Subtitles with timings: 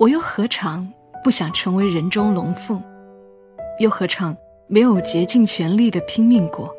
[0.00, 0.90] 我又何尝
[1.22, 2.82] 不想成为人中龙凤？
[3.80, 4.34] 又何尝
[4.66, 6.74] 没有竭尽全力的拼命过？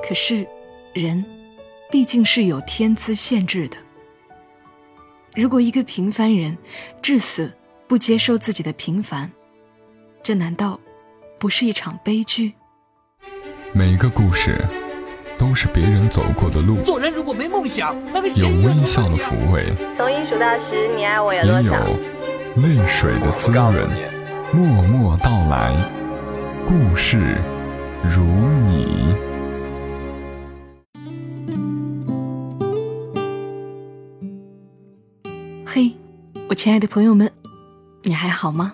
[0.00, 0.46] 可是，
[0.92, 1.24] 人
[1.90, 3.76] 毕竟是有天资限制的。
[5.34, 6.56] 如果一个平凡人
[7.02, 7.52] 至死
[7.88, 9.28] 不接受自己的平凡，
[10.22, 10.78] 这难道
[11.40, 12.52] 不是一场悲剧？
[13.72, 14.64] 每一个故事
[15.38, 16.80] 都是别人走过的路。
[16.82, 21.78] 做人如果没梦想，那个有微笑的抚慰，从一数到十，你爱我有也多少？
[21.86, 23.74] 有泪水的滋润。
[24.52, 25.76] 默默到来，
[26.64, 27.38] 故事
[28.04, 28.22] 如
[28.66, 29.12] 你。
[35.66, 35.92] 嘿，
[36.48, 37.28] 我亲爱的朋友们，
[38.04, 38.72] 你还好吗？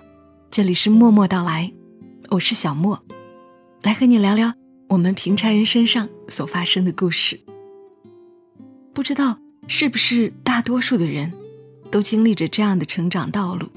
[0.51, 1.73] 这里是默默到来，
[2.29, 3.01] 我是小莫，
[3.83, 4.53] 来和你聊聊
[4.91, 7.39] 我们平常人身上所发生的故事。
[8.93, 11.33] 不知道是不是大多数的人
[11.93, 13.69] 都经历着这样的成长道路？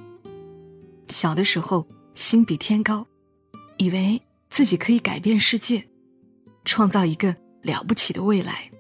[1.10, 3.06] 小的时候心比天高，
[3.78, 5.84] 以为自己可以改变世界，
[6.66, 8.72] 创造一个了不起的未来，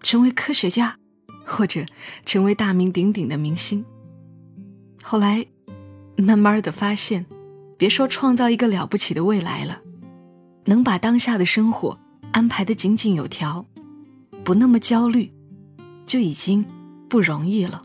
[0.00, 0.98] 成为科学家。
[1.50, 1.82] 或者
[2.26, 3.82] 成为大名鼎鼎的明星。
[5.02, 5.46] 后来，
[6.14, 7.24] 慢慢的发现，
[7.78, 9.80] 别说创造一个了不起的未来了，
[10.68, 11.98] 能把当下的生活
[12.30, 13.64] 安排的井井有条，
[14.44, 15.32] 不那么焦虑，
[16.04, 16.62] 就已经
[17.08, 17.82] 不容易了。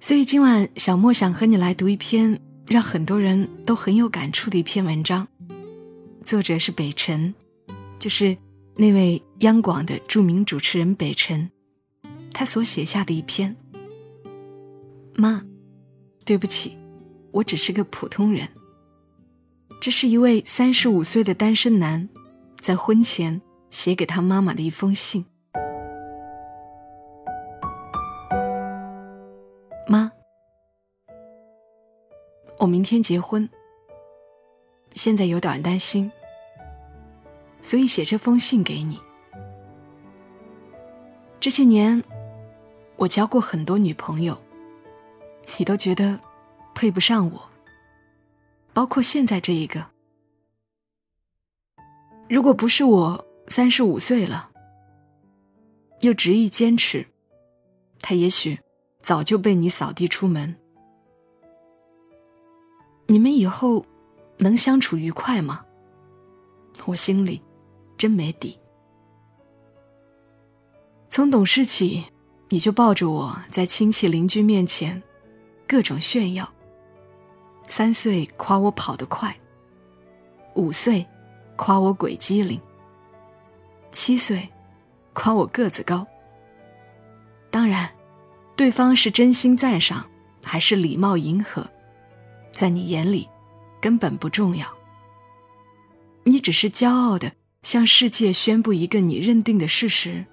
[0.00, 5.28] 所以今晚小莫想和你来读一篇让很多人都很有感触的一篇文章，
[6.24, 7.32] 作者是北辰，
[7.96, 8.36] 就是
[8.74, 11.48] 那位央广的著名主持人北辰。
[12.32, 13.54] 他所写下的一篇。
[15.14, 15.40] 妈，
[16.24, 16.76] 对不起，
[17.30, 18.48] 我只是个普通人。
[19.80, 22.06] 这是一位三十五岁的单身男，
[22.60, 25.24] 在婚前写给他妈妈的一封信。
[29.88, 30.12] 妈，
[32.58, 33.48] 我明天结婚，
[34.92, 36.12] 现在有点担心，
[37.62, 39.00] 所以写这封信给你。
[41.40, 42.02] 这些年。
[42.96, 44.36] 我交过很多女朋友，
[45.56, 46.20] 你都觉得
[46.74, 47.49] 配不上我，
[48.80, 49.84] 包括现在这一个。
[52.30, 54.50] 如果不是我三十五岁了，
[56.00, 57.06] 又执意坚持，
[58.00, 58.58] 他也许
[59.02, 60.56] 早就被你扫地出门。
[63.04, 63.84] 你们以后
[64.38, 65.62] 能相处愉快吗？
[66.86, 67.42] 我心里
[67.98, 68.58] 真没底。
[71.10, 72.02] 从懂事起。
[72.48, 75.00] 你就抱着我在亲戚邻居面前，
[75.68, 76.50] 各种炫耀。
[77.70, 79.32] 三岁夸我跑得快，
[80.54, 81.06] 五岁
[81.54, 82.60] 夸我鬼机灵，
[83.92, 84.46] 七岁
[85.12, 86.04] 夸我个子高。
[87.48, 87.88] 当然，
[88.56, 90.04] 对方是真心赞赏
[90.42, 91.64] 还是礼貌迎合，
[92.50, 93.28] 在你眼里
[93.80, 94.66] 根本不重要。
[96.24, 97.30] 你只是骄傲的
[97.62, 100.26] 向世界宣布一个你认定的事实。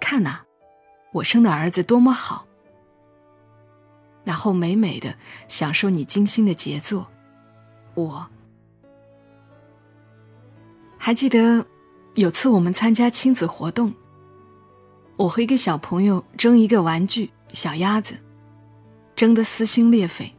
[0.00, 0.40] 看呐。
[1.12, 2.45] 我生的儿子多么好，
[4.36, 5.14] 然后美美的
[5.48, 7.06] 享受你精心的杰作。
[7.94, 8.26] 我
[10.98, 11.64] 还记得
[12.16, 13.94] 有次我们参加亲子活动，
[15.16, 18.14] 我和一个小朋友争一个玩具小鸭子，
[19.14, 20.30] 争得撕心裂肺。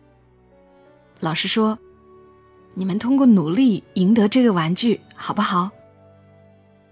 [1.19, 1.75] 老师说
[2.78, 5.72] ：“你们通过努力赢得这个玩具，好不好？”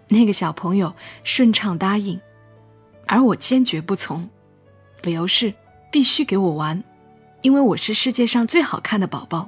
[0.10, 0.92] 那个小朋友
[1.24, 2.20] 顺畅答应。
[3.06, 4.28] 而我坚决不从，
[5.04, 5.54] 理由是
[5.92, 6.84] 必须给我玩，
[7.46, 9.48] 因为我是世界上最好看的宝宝。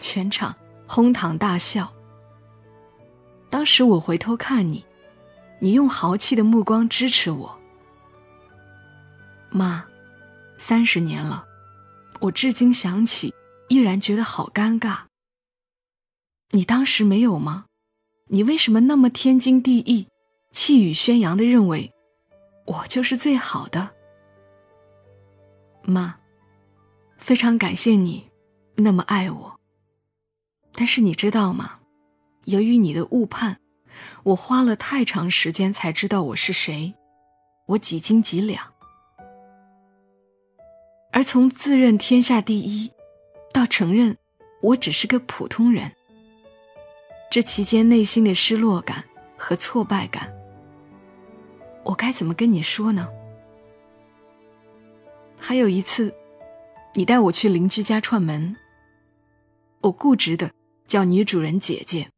[0.00, 1.92] 全场哄堂大笑。
[3.50, 4.82] 当时我回头看你，
[5.60, 7.60] 你用豪气的目光支持我。
[9.50, 9.84] 妈，
[10.56, 11.44] 三十年了，
[12.18, 13.34] 我至今想起
[13.68, 15.00] 依然觉得好尴尬。
[16.52, 17.66] 你当时没有吗？
[18.28, 20.08] 你为什么那么天经地义、
[20.50, 21.92] 气宇轩扬的认为？
[22.64, 23.90] 我就是最好的，
[25.82, 26.18] 妈。
[27.18, 28.30] 非常感谢你
[28.76, 29.60] 那么爱我。
[30.72, 31.80] 但是你知道吗？
[32.44, 33.58] 由于你的误判，
[34.22, 36.94] 我花了太长时间才知道我是谁，
[37.66, 38.64] 我几斤几两。
[41.12, 42.90] 而从自认天下第一，
[43.52, 44.16] 到承认
[44.62, 45.90] 我只是个普通人，
[47.30, 49.04] 这期间内心的失落感
[49.36, 50.32] 和挫败感。
[51.82, 53.08] 我该怎么跟你说呢？
[55.38, 56.14] 还有一次，
[56.94, 58.56] 你带我去邻居家串门，
[59.82, 60.50] 我固执的
[60.86, 62.08] 叫女主人姐姐，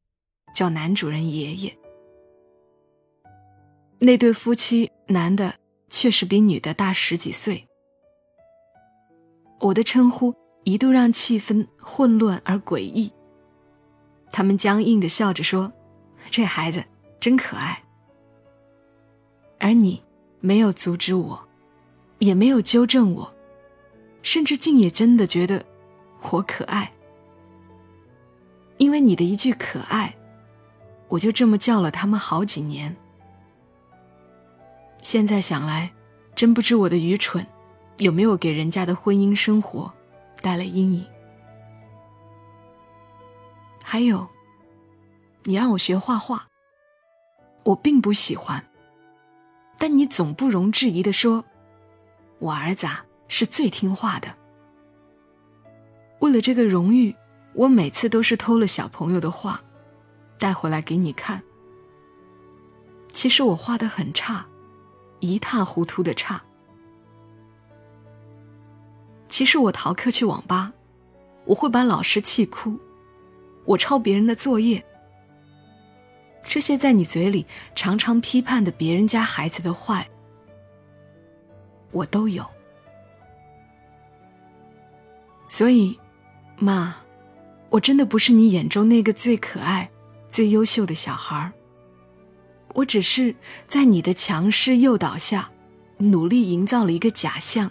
[0.55, 1.77] 叫男主人爷爷。
[3.99, 5.55] 那对夫妻，男的
[5.89, 7.69] 确实比女的大十几岁，
[9.61, 10.35] 我的称呼
[10.65, 13.13] 一度让气氛混乱而诡异。
[14.33, 15.71] 他们僵硬的笑着说
[16.31, 16.83] ：“这孩子
[17.19, 17.83] 真可爱。”
[19.61, 20.03] 而你
[20.41, 21.39] 没有阻止我，
[22.21, 23.35] 也没有纠正我，
[24.23, 25.65] 甚至竟也真的觉得
[26.31, 26.93] 我可爱。
[28.79, 30.15] 因为你的一句“可爱”，
[31.09, 32.97] 我就这么叫了他们好几年。
[35.03, 35.93] 现在想来，
[36.35, 37.47] 真不知我的愚蠢
[37.99, 39.93] 有没有给人家的婚姻生活
[40.41, 41.07] 带来阴影。
[43.83, 44.27] 还有，
[45.45, 46.47] 你让我学画画，
[47.65, 48.65] 我并不喜欢。
[49.79, 51.45] 但你总不容置疑的说，
[52.39, 54.29] 我儿子啊是最听话的。
[56.19, 57.17] 为了这个荣誉。
[57.53, 59.61] 我每次都是偷了小朋友的画，
[60.38, 61.43] 带回来给你看。
[63.12, 64.47] 其实我画的很差，
[65.19, 66.41] 一塌糊涂的差。
[69.29, 70.73] 其实我逃课去网吧，
[71.44, 72.79] 我会把老师气哭。
[73.65, 74.81] 我抄别人的作业，
[76.44, 77.44] 这些在你嘴里
[77.75, 80.09] 常常批判的别人家孩子的坏，
[81.91, 82.49] 我都有。
[85.61, 85.95] 所以，
[86.57, 86.97] 妈。
[87.69, 89.91] 我真的不是你眼中那个最可爱、
[90.27, 91.53] 最优秀的小孩。
[92.73, 93.35] 我只是
[93.67, 95.51] 在你的强势诱导下，
[95.99, 97.71] 努力营造了一个假象，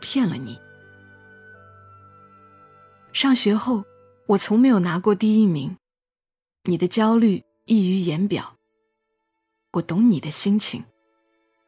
[0.00, 0.56] 骗了你。
[3.12, 3.84] 上学后，
[4.28, 5.76] 我从没有拿过第一名，
[6.66, 8.54] 你的焦虑溢于言表。
[9.72, 10.84] 我懂你的心情，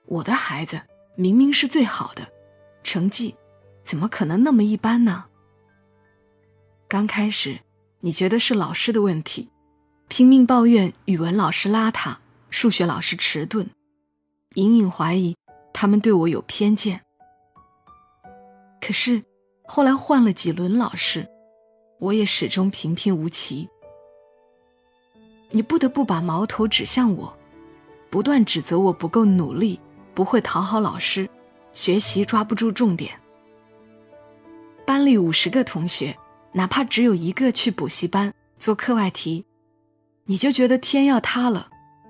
[0.05, 0.81] 我的孩子
[1.17, 2.25] 明明是最好的，
[2.85, 3.35] 成绩
[3.83, 5.25] 怎么可能那么一般呢？
[6.89, 7.61] 刚开始。
[8.01, 9.49] 你觉得是老师的问题，
[10.07, 12.15] 拼命抱怨语文老师邋遢，
[12.51, 13.67] 数学老师迟钝，
[14.55, 15.35] 隐隐怀疑
[15.73, 17.01] 他们对我有偏见。
[18.81, 19.25] 可是
[19.65, 21.27] 后来换了几轮老师，
[21.99, 23.69] 我也始终平平无奇。
[25.51, 27.37] 你不得不把矛头指向我，
[28.09, 29.81] 不断指责我不够努力，
[30.15, 31.29] 不会讨好老师，
[31.73, 33.19] 学习抓不住重点。
[34.87, 36.17] 班里五十个同学。
[36.57, 39.45] 哪怕只有一个去补习班做课外题，
[40.25, 41.69] 你就觉得天要塌了，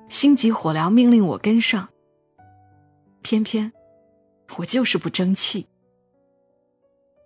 [0.09, 1.89] 心急火燎命令我跟上。
[3.23, 3.73] 偏偏
[4.57, 5.67] 我就是不争气。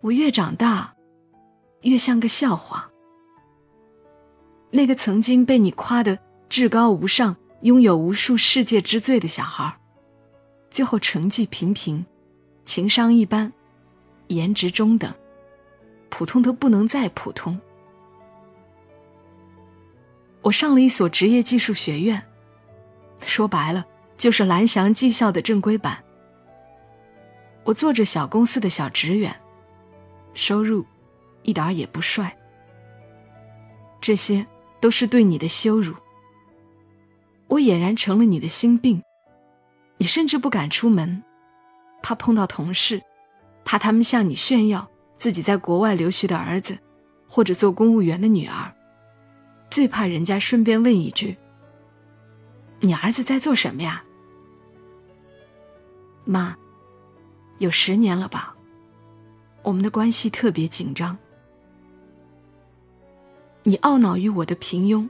[0.01, 0.95] 我越长大，
[1.83, 2.91] 越像个笑话。
[4.71, 6.19] 那个曾经被你夸得
[6.49, 9.79] 至高无上、拥有无数世界之最的小孩，
[10.71, 12.03] 最后成绩平平，
[12.65, 13.53] 情商一般，
[14.29, 15.13] 颜值中等。
[16.11, 17.59] 普通的不能再普通。
[20.43, 22.23] 我上了一所职业技术学院，
[23.21, 23.87] 说白了
[24.17, 26.03] 就是蓝翔技校的正规版。
[27.65, 29.35] 我做着小公司的小职员，
[30.35, 30.85] 收入
[31.43, 32.37] 一点也不帅。
[34.01, 34.47] 这些
[34.81, 35.95] 都是对你的羞辱。
[37.49, 39.03] 我俨然成了你的心病，
[39.99, 41.23] 你甚至不敢出门，
[42.03, 43.03] 怕碰到同事，
[43.65, 44.90] 怕他们向你炫耀。
[45.21, 46.79] 自己在国外留学的儿子，
[47.29, 48.73] 或者做公务员的女儿，
[49.71, 51.37] 最怕人家顺便问一句
[52.81, 54.03] ：“你儿子在做什么呀？”
[56.25, 56.57] 妈，
[57.59, 58.57] 有十年了吧？
[59.63, 61.15] 我们的关系特别紧张。
[63.65, 65.07] 你懊恼于我的平庸，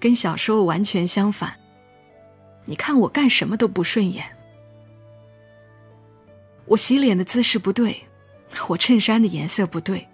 [0.00, 1.54] 跟小时候完全相反。
[2.64, 4.24] 你看我干什么都不顺眼，
[6.64, 8.02] 我洗脸的姿势不对。
[8.68, 10.06] 我衬衫的颜色不对，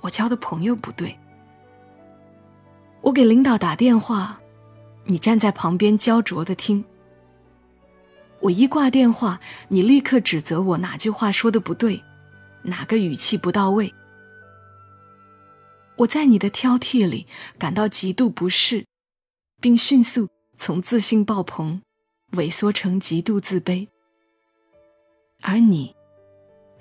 [0.00, 1.16] 我交的朋友不对。
[3.00, 4.40] 我给领导打电话，
[5.04, 6.84] 你站在旁边焦灼的听。
[8.40, 12.02] 我一挂电话，你立刻指责我哪句话说的不对，
[12.62, 13.92] 哪个语气不到位。
[15.96, 17.26] 我在你的挑剔里
[17.58, 18.84] 感到极度不适，
[19.60, 21.80] 并迅速从自信爆棚
[22.32, 23.86] 萎缩成极度自卑，
[25.40, 25.94] 而你。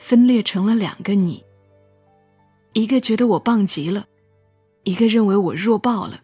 [0.04, 1.42] 分裂成了两个你，
[2.74, 4.06] 一个觉得我棒极了，
[4.84, 6.24] 一个认为我弱爆了。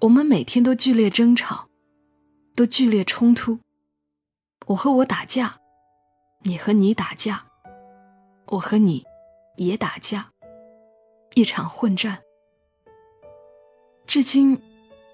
[0.00, 1.68] 我们每天都剧烈争吵，
[2.56, 3.60] 都剧烈冲突。
[4.66, 5.60] 我和我打架，
[6.42, 7.46] 你和你打架，
[8.48, 9.04] 我和你
[9.56, 10.28] 也打架，
[11.34, 12.18] 一场混战。
[14.08, 14.60] 至今，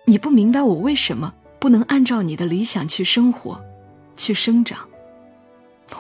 [0.06, 3.62] 你不明白我为什么不能按照你的理想去生活，
[4.16, 4.88] 去生长。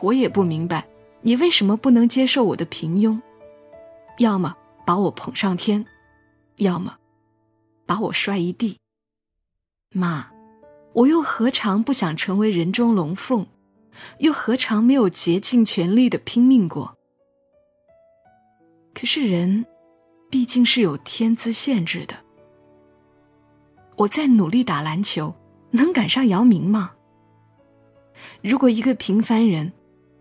[0.00, 0.86] 我也不明白，
[1.22, 3.20] 你为什么不能接受我的平庸？
[4.18, 5.84] 要么把我捧上天，
[6.56, 6.96] 要么
[7.84, 8.78] 把我摔一地。
[9.92, 10.30] 妈，
[10.92, 13.46] 我又何尝不想成为人中龙凤，
[14.18, 16.96] 又何尝没有竭尽全力的拼命过？
[18.94, 19.64] 可是人，
[20.30, 22.14] 毕竟是有天资限制的。
[23.96, 25.34] 我在努力打篮球，
[25.70, 26.92] 能赶上姚明吗？
[28.42, 29.72] 如果一个平凡人，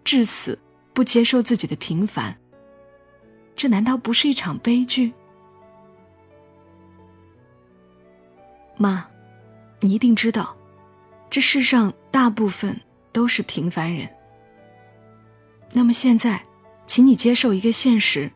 [0.05, 0.57] 至死
[0.93, 2.33] 不接受自己的平凡，
[3.55, 5.11] 这难道不是一场悲剧？
[8.77, 9.05] 妈，
[9.79, 10.55] 你一定知道，
[11.29, 12.79] 这世上大部分
[13.11, 14.07] 都是平凡人。
[15.73, 16.45] 那么现在，
[16.85, 18.31] 请你接受一个现实：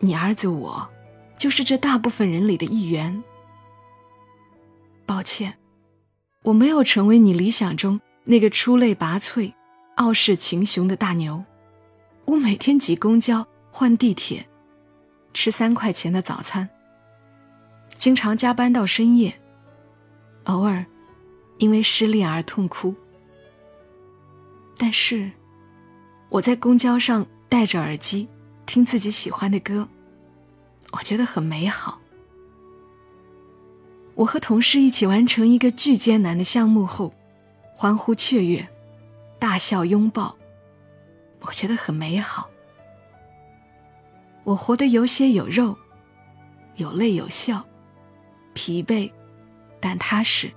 [0.00, 0.88] 你儿子我，
[1.36, 3.24] 就是这大部分人里的一员。
[5.06, 5.56] 抱歉，
[6.42, 9.52] 我没有成为你理想中那个出类拔萃、
[9.98, 11.44] 傲视群雄的大牛。
[12.24, 14.46] 我每天挤公交、换地铁，
[15.34, 16.68] 吃三块钱的早餐。
[17.94, 19.34] 经常加班到深夜，
[20.44, 20.86] 偶尔
[21.58, 22.94] 因为失恋而痛哭。
[24.76, 25.28] 但是，
[26.28, 28.28] 我在公交上戴着耳机
[28.66, 29.88] 听自己喜欢的歌，
[30.92, 32.00] 我觉得很美好。
[34.14, 37.12] 我和同事一起完成一个巨艰难的项目后，
[37.74, 38.68] 欢呼雀跃，
[39.38, 40.36] 大笑拥抱，
[41.40, 42.50] 我觉得很美好。
[44.44, 45.76] 我活得有血有肉，
[46.76, 47.64] 有泪有笑。
[48.54, 49.12] 疲惫，
[49.78, 50.48] 但踏实；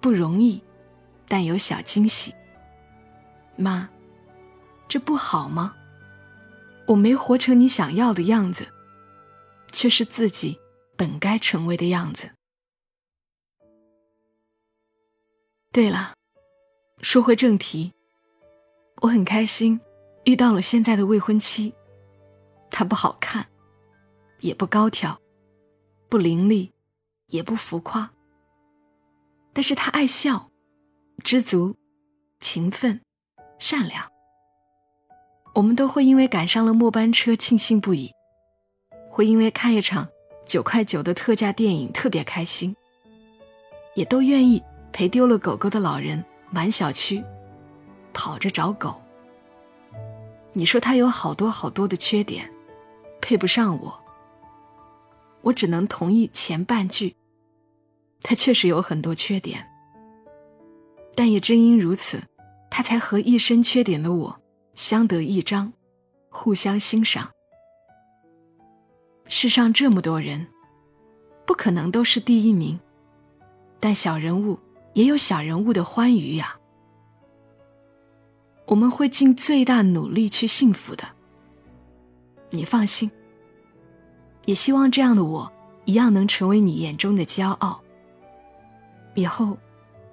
[0.00, 0.62] 不容易，
[1.28, 2.34] 但有小惊喜。
[3.56, 3.88] 妈，
[4.88, 5.74] 这不好吗？
[6.86, 8.68] 我没活成你想要的样子，
[9.72, 10.58] 却是自己
[10.96, 12.30] 本该成为的样子。
[15.70, 16.14] 对了，
[17.02, 17.92] 说回正题，
[19.02, 19.80] 我很开心
[20.24, 21.74] 遇到了现在的未婚妻。
[22.70, 23.46] 她不好看，
[24.40, 25.20] 也不高挑，
[26.08, 26.70] 不伶俐。
[27.28, 28.08] 也不浮夸，
[29.52, 30.48] 但是他爱笑，
[31.24, 31.74] 知足，
[32.38, 33.00] 勤奋，
[33.58, 34.08] 善良。
[35.52, 38.12] 我们都会因为赶上了末班车庆幸不已，
[39.10, 40.06] 会因为看一场
[40.46, 42.76] 九块九的特价电影特别开心，
[43.96, 44.62] 也都愿意
[44.92, 47.22] 陪丢了狗狗的老人满小区
[48.12, 49.00] 跑着找狗。
[50.52, 52.50] 你说他有好多好多的缺点，
[53.20, 54.00] 配不上我。
[55.42, 57.14] 我只能同意前半句。
[58.22, 59.64] 他确实有很多缺点，
[61.14, 62.20] 但也正因如此，
[62.70, 64.40] 他才和一身缺点的我
[64.74, 65.72] 相得益彰，
[66.30, 67.30] 互相欣赏。
[69.28, 70.46] 世上这么多人，
[71.44, 72.80] 不可能都是第一名，
[73.78, 74.58] 但小人物
[74.96, 76.56] 也有小人物的欢愉呀。
[78.64, 81.06] 我们会尽最大努力去幸福的，
[82.48, 83.10] 你放心。
[84.46, 85.52] 也希望这样的我，
[85.84, 87.78] 一样能成为你眼中的骄傲。
[89.14, 89.58] 以后，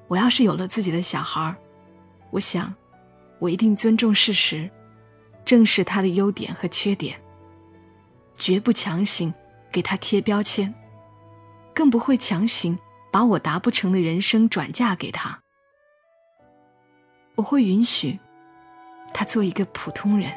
[0.09, 1.55] 我要是有了自己的小孩儿，
[2.29, 2.73] 我想，
[3.39, 4.69] 我一定尊重事实，
[5.45, 7.17] 正视他的优点和缺点，
[8.35, 9.33] 绝不强行
[9.71, 10.73] 给他贴标签，
[11.73, 12.77] 更不会强行
[13.13, 15.39] 把我达不成的人生转嫁给他。
[17.36, 18.17] 我会允许
[19.13, 20.34] 他做一个普通人。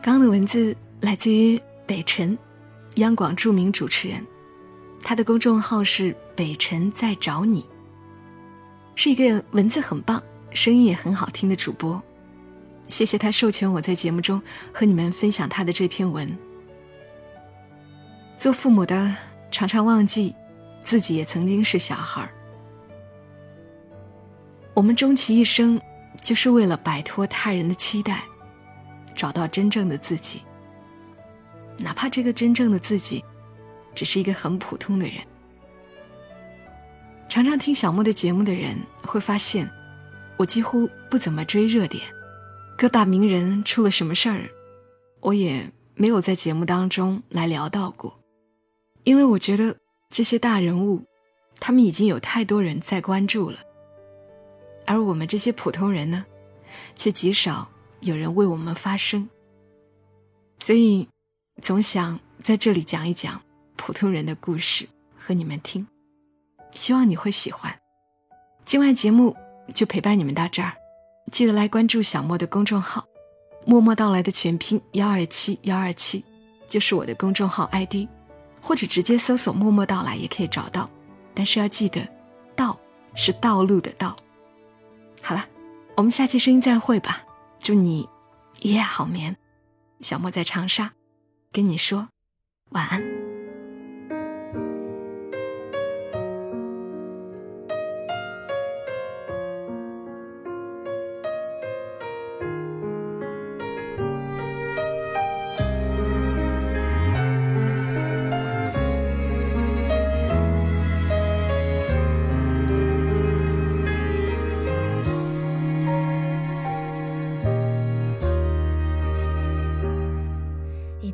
[0.00, 2.38] 刚刚的文字来自于北辰，
[2.96, 4.24] 央广著名主持人，
[5.02, 7.68] 他的公众号是“北辰在找你”，
[8.94, 12.00] 是一个文字很棒、声音也很好听的主播。
[12.88, 14.40] 谢谢他授权我在节目中
[14.72, 16.36] 和你们分享他的这篇文。
[18.36, 19.14] 做父母的
[19.50, 20.34] 常常忘记
[20.80, 22.28] 自己也曾经是小孩，
[24.74, 25.80] 我们终其一生
[26.20, 28.22] 就是为了摆脱他人的期待。
[29.16, 30.42] 找到真正的自己，
[31.78, 33.24] 哪怕这个真正的自己，
[33.94, 35.18] 只是一个很普通的人。
[37.28, 39.70] 常常听小莫的节目的人会发现，
[40.36, 42.02] 我几乎不怎么追热点，
[42.76, 44.50] 各大名人出了什么事儿，
[45.20, 48.18] 我也没有在节目当中来聊到过，
[49.04, 49.76] 因为我觉得
[50.10, 51.04] 这些大人物，
[51.60, 53.58] 他们已经有太多人在关注了，
[54.86, 56.24] 而我们这些普通人呢，
[56.96, 57.68] 却极少。
[58.00, 59.26] 有人为我们发声，
[60.58, 61.08] 所以
[61.62, 63.40] 总想在这里讲一讲
[63.76, 65.86] 普通人的故事和你们听，
[66.72, 67.74] 希望你会喜欢。
[68.66, 69.34] 今晚节目
[69.74, 70.74] 就陪伴你们到这儿，
[71.32, 73.04] 记得来关注小莫的公众号
[73.66, 76.24] “默默到来”的全拼幺二七幺二七，
[76.68, 78.06] 就是我的公众号 ID，
[78.60, 80.88] 或者直接搜索“默默到来”也可以找到。
[81.34, 82.06] 但是要记得，
[82.54, 82.78] 道
[83.14, 84.14] 是道路的道。
[85.22, 85.44] 好了，
[85.96, 87.24] 我们下期声音再会吧。
[87.58, 88.08] 祝你
[88.60, 89.34] 一夜好眠，
[90.00, 90.92] 小莫在长沙，
[91.50, 92.08] 跟你说
[92.70, 93.13] 晚安。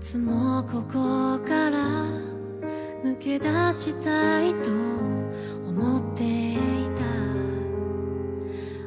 [0.00, 2.06] つもここから
[3.04, 4.70] 抜け出したいと
[5.68, 6.56] 思ってい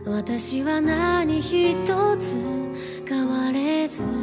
[0.05, 0.11] た。
[0.11, 1.75] 私は何一
[2.17, 2.35] つ
[3.07, 4.22] 変われず。